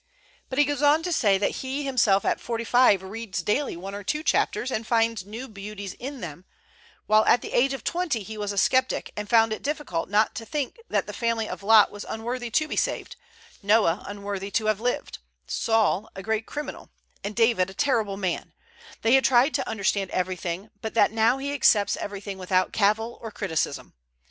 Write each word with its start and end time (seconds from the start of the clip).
But 0.49 0.57
he 0.57 0.65
goes 0.65 0.81
on 0.81 1.03
to 1.03 1.13
say 1.13 1.37
that 1.37 1.57
he 1.61 1.83
himself 1.83 2.25
at 2.25 2.41
forty 2.41 2.63
five 2.63 3.03
reads 3.03 3.43
daily 3.43 3.77
one 3.77 3.93
or 3.93 4.03
two 4.03 4.23
chapters, 4.23 4.71
and 4.71 4.87
finds 4.87 5.27
new 5.27 5.47
beauties 5.47 5.93
in 5.93 6.21
them, 6.21 6.43
while 7.05 7.23
at 7.25 7.41
the 7.43 7.51
age 7.53 7.71
of 7.75 7.83
twenty 7.83 8.23
he 8.23 8.35
was 8.35 8.51
a 8.51 8.57
sceptic, 8.57 9.11
and 9.15 9.29
found 9.29 9.53
it 9.53 9.61
difficult 9.61 10.09
not 10.09 10.33
to 10.33 10.43
think 10.43 10.79
that 10.89 11.05
the 11.05 11.13
family 11.13 11.47
of 11.47 11.61
Lot 11.61 11.91
was 11.91 12.03
unworthy 12.09 12.49
to 12.49 12.67
be 12.67 12.75
saved, 12.75 13.15
Noah 13.61 14.03
unworthy 14.07 14.49
to 14.49 14.65
have 14.65 14.79
lived, 14.81 15.19
Saul 15.45 16.09
a 16.15 16.23
great 16.23 16.47
criminal, 16.47 16.89
and 17.23 17.35
David 17.35 17.69
a 17.69 17.75
terrible 17.75 18.17
man; 18.17 18.53
that 19.03 19.09
he 19.09 19.13
had 19.15 19.23
tried 19.23 19.53
to 19.53 19.69
understand 19.69 20.09
everything, 20.09 20.71
but 20.81 20.95
that 20.95 21.11
now 21.11 21.37
he 21.37 21.53
accepts 21.53 21.95
everything 21.97 22.39
without 22.39 22.73
cavil 22.73 23.19
or 23.21 23.29
criticism. 23.29 23.93